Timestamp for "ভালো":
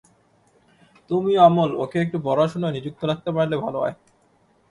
3.57-3.77